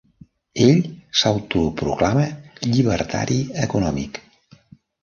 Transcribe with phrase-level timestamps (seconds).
[0.67, 0.79] Ell
[1.19, 2.27] s'autoproclama
[2.73, 4.25] llibertari econòmic.